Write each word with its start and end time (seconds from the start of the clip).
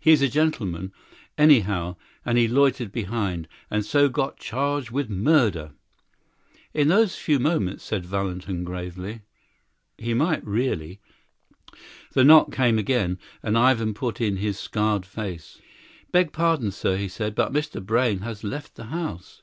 He 0.00 0.12
is 0.12 0.22
a 0.22 0.30
gentleman, 0.30 0.94
anyhow; 1.36 1.96
and 2.24 2.38
he 2.38 2.48
loitered 2.48 2.90
behind 2.90 3.48
and 3.70 3.84
so 3.84 4.08
got 4.08 4.38
charged 4.38 4.90
with 4.90 5.10
murder." 5.10 5.72
"In 6.72 6.88
those 6.88 7.16
few 7.16 7.38
moments," 7.38 7.84
said 7.84 8.06
Valentin 8.06 8.64
gravely, 8.64 9.20
"he 9.98 10.14
might 10.14 10.42
really" 10.42 11.00
The 12.14 12.24
knock 12.24 12.50
came 12.50 12.78
again, 12.78 13.18
and 13.42 13.58
Ivan 13.58 13.92
put 13.92 14.22
in 14.22 14.38
his 14.38 14.58
scarred 14.58 15.04
face. 15.04 15.58
"Beg 16.12 16.32
pardon, 16.32 16.70
sir," 16.70 16.96
he 16.96 17.06
said, 17.06 17.34
"but 17.34 17.52
Mr. 17.52 17.84
Brayne 17.84 18.20
has 18.20 18.42
left 18.42 18.74
the 18.74 18.84
house." 18.84 19.42